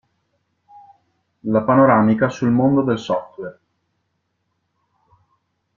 La 1.41 1.61
panoramica 1.61 2.27
sul 2.27 2.49
mondo 2.49 2.81
del 2.81 2.97
software. 2.97 3.59